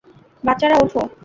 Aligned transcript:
বাচ্চারা, 0.43 0.75
ওঠো। 0.83 1.01